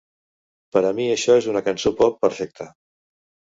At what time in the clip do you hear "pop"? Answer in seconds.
2.01-2.19